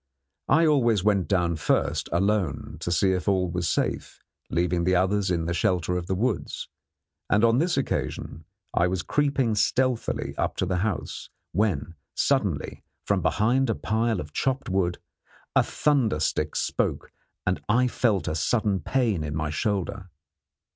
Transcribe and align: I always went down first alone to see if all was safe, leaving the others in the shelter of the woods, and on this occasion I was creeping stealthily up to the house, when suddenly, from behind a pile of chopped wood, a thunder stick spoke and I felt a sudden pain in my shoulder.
I 0.47 0.65
always 0.65 1.03
went 1.03 1.27
down 1.27 1.57
first 1.57 2.09
alone 2.11 2.77
to 2.79 2.91
see 2.91 3.11
if 3.11 3.27
all 3.27 3.51
was 3.51 3.69
safe, 3.69 4.19
leaving 4.49 4.83
the 4.83 4.95
others 4.95 5.29
in 5.29 5.45
the 5.45 5.53
shelter 5.53 5.95
of 5.95 6.07
the 6.07 6.15
woods, 6.15 6.67
and 7.29 7.43
on 7.43 7.59
this 7.59 7.77
occasion 7.77 8.45
I 8.73 8.87
was 8.87 9.03
creeping 9.03 9.53
stealthily 9.53 10.35
up 10.39 10.55
to 10.57 10.65
the 10.65 10.77
house, 10.77 11.29
when 11.51 11.93
suddenly, 12.15 12.83
from 13.05 13.21
behind 13.21 13.69
a 13.69 13.75
pile 13.75 14.19
of 14.19 14.33
chopped 14.33 14.69
wood, 14.69 14.97
a 15.55 15.61
thunder 15.61 16.19
stick 16.19 16.55
spoke 16.55 17.11
and 17.45 17.61
I 17.69 17.87
felt 17.87 18.27
a 18.27 18.33
sudden 18.33 18.79
pain 18.79 19.23
in 19.23 19.35
my 19.35 19.51
shoulder. 19.51 20.09